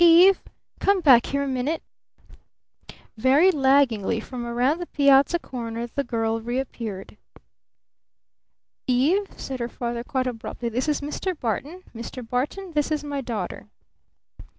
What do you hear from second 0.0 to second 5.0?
"Eve! Come back here a minute!" Very laggingly from around the